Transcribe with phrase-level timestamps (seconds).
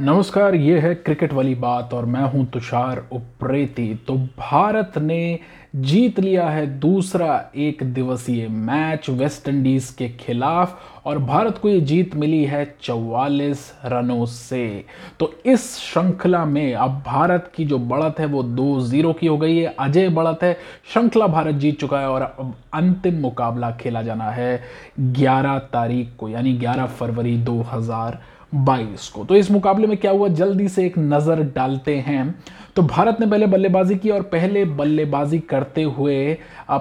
[0.00, 5.38] नमस्कार, ये है क्रिकेट वाली बात और मैं हूँ तुषार उप्रेती। तो भारत ने
[5.76, 11.80] जीत लिया है दूसरा एक दिवसीय मैच वेस्ट इंडीज के खिलाफ और भारत को ये
[11.80, 14.84] जीत मिली है 44 रनों से।
[15.20, 19.38] तो इस श्रृंखला में अब भारत की जो बढ़त है वो दो ज़ीरो की हो
[19.38, 20.56] गई है। अजय बढ़त है,
[20.92, 24.62] श्रृंखला भारत जीत चुका है और अब अंतिम मुकाबला खेला जाना है
[25.00, 28.22] 11 तारीख को, यानी 11 फरवरी 2000
[28.54, 30.28] बाईस को। तो इस मुकाबले में क्या हुआ?
[30.30, 32.34] जल्दी से एक नज़र डालते हैं।
[32.76, 36.36] तो भारत ने पहले बल्लेबाजी की और पहले बल्लेबाजी करते हुए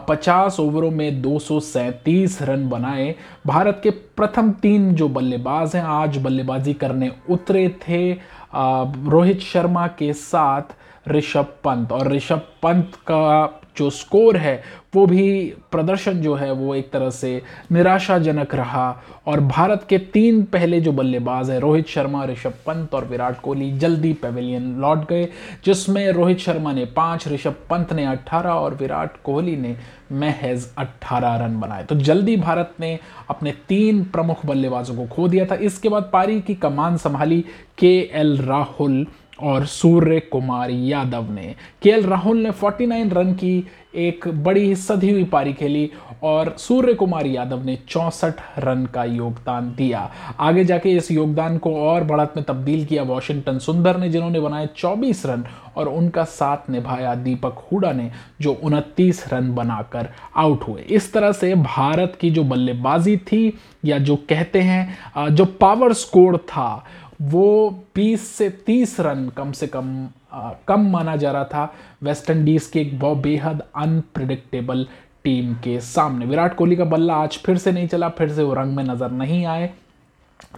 [0.07, 3.13] 50 ओवरों में दो सौ सैंतीस रन बनाए।
[3.47, 8.11] भारत के प्रथम तीन जो बल्लेबाज हैं, आज बल्लेबाजी करने उतरे थे
[8.55, 10.75] रोहित शर्मा के साथ।
[11.07, 14.63] ऋषभ पंत। और ऋषभ पंत का जो स्कोर है,
[14.95, 20.43] वो भी प्रदर्शन जो है, वो एक तरह से निराशाजनक रहा। और भारत के तीन
[20.43, 25.29] पहले जो बल्लेबाज हैं, रोहित शर्मा, ऋषभ पंत और विराट कोहली, जल्दी पेविलियन लौट गए,
[25.65, 29.77] जिसमें रोहित शर्मा ने पाँच, ऋषभ पंत ने अट्ठारह और विराट कोहली ने
[30.11, 35.45] महज 18 रन बनाए। तो जल्दी भारत ने अपने तीन प्रमुख बल्लेबाजों को खो दिया
[35.45, 37.45] था। इसके बाद पारी की कमान संभाली
[37.77, 39.07] के एल राहुल।
[39.39, 45.23] और सूर्य कुमार यादव ने के राहुल ने 49 रन की एक बड़ी सधी हुई
[45.23, 45.89] पारी खेली
[46.23, 50.09] और सूर्य कुमार यादव ने चौंसठ रन का योगदान दिया।
[50.39, 54.69] आगे जाके इस योगदान को और बढ़त में तब्दील किया वॉशिंगटन सुंदर ने, जिन्होंने बनाए
[54.77, 55.43] 24 रन
[55.77, 61.31] और उनका साथ निभाया दीपक हुडा ने, जो उनतीस रन बनाकर आउट हुए। इस तरह
[61.31, 63.53] से भारत की जो बल्लेबाजी थी
[63.85, 66.85] या जो कहते हैं जो पावर स्कोर था
[67.23, 72.29] वो 20 से 30 रन कम से कम आ, कम माना जा रहा था वेस्ट
[72.29, 74.87] इंडीज़ के एक बहुत बेहद अनप्रिडिक्टेबल
[75.23, 78.53] टीम के सामने। विराट कोहली का बल्ला आज फिर से नहीं चला फिर से वो
[78.53, 79.69] रंग में नज़र नहीं आए।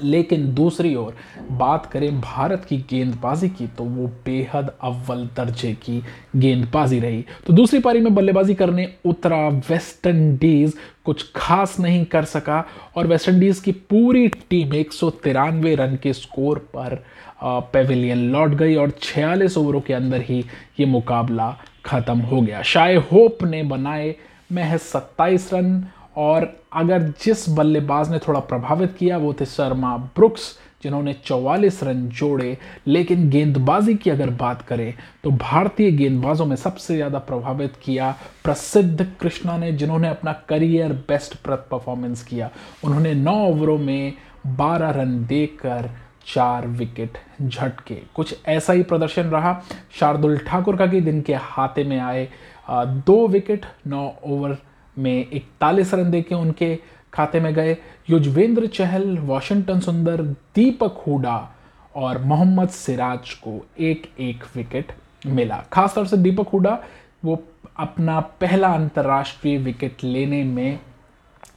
[0.04, 1.16] लेकिन दूसरी ओर
[1.52, 6.02] बात करें भारत की गेंदबाजी की तो वो बेहद अव्वल दर्जे की
[6.36, 10.74] गेंदबाजी रही। तो दूसरी पारी में बल्लेबाजी करने उतरा वेस्ट इंडीज
[11.06, 12.64] कुछ खास नहीं कर सका
[12.96, 17.04] और वेस्ट इंडीज की पूरी टीम एक सौ तिरानवे रन के स्कोर पर
[17.44, 20.46] पेविलियन लौट गई और 46 ओवरों के अंदर ही
[20.80, 21.56] ये मुकाबला
[21.86, 24.16] खत्म हो गया। शाय होप ने बनाए
[24.52, 25.86] महज 27 रन
[26.18, 32.08] और अगर जिस बल्लेबाज ने थोड़ा प्रभावित किया, वो थे शर्मा ब्रुक्स, जिन्होंने 44 रन
[32.10, 34.94] जोड़े। लेकिन गेंदबाजी की अगर बात करें
[35.24, 41.36] तो भारतीय गेंदबाजों में सबसे ज़्यादा प्रभावित किया प्रसिद्ध कृष्णा ने, जिन्होंने अपना करियर बेस्ट
[41.44, 42.50] परफॉर्मेंस किया।
[42.84, 44.14] उन्होंने 9 ओवरों में
[44.58, 45.90] 12 रन देकर
[46.28, 49.60] चार विकेट झटके। कुछ ऐसा ही प्रदर्शन रहा।
[50.00, 52.28] शार्दुल ठाकुर का कि दिन के हाथे में आए।
[52.70, 54.58] दो विकेट, नौ ओवर
[54.98, 56.76] में इकतालीस रन देके उनके
[57.14, 57.78] खाते में गए
[58.10, 60.22] युजवेंद्र चहल, वॉशिंगटन सुंदर,
[60.56, 61.56] दीपक हुडा
[61.96, 64.92] और मोहम्मद सिराज को एक एक विकेट
[65.26, 66.80] मिला। खासतौर से दीपक हुडा,
[67.26, 67.44] वो
[67.78, 70.80] अपना पहला अंतर्राष्ट्रीय विकेट लेने में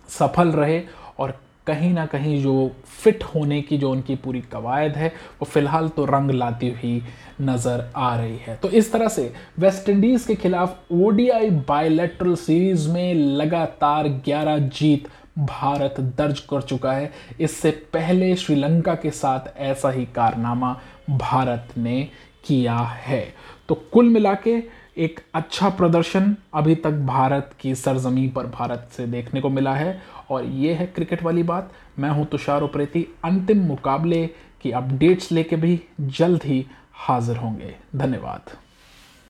[0.08, 0.82] सफल रहे
[1.68, 2.70] कहीं ना कहीं जो
[3.02, 7.02] फिट होने की जो उनकी पूरी कवायद है, वो फ़िलहाल तो रंग लाती हुई
[7.40, 12.88] नज़र आ रही है। तो इस तरह से वेस्ट इंडीज़ के खिलाफ ओडीआई बायलैटरल सीरीज़
[12.88, 15.08] में लगातार 11 जीत
[15.38, 20.72] भारत दर्ज कर चुका है। इससे पहले श्रीलंका के साथ ऐसा ही कारनामा
[21.10, 22.02] भारत ने
[22.44, 23.22] किया है।
[23.68, 24.58] तो कुल मिला के
[24.98, 30.02] एक अच्छा प्रदर्शन अभी तक भारत की सरजमी पर भारत से देखने को मिला है।
[30.30, 34.26] और ये है क्रिकेट वाली बात। मैं हूँ तुषार उप्रेती। अंतिम मुकाबले
[34.62, 38.56] की अपडेट्स लेके भी जल्द ही हाजिर होंगे। धन्यवाद।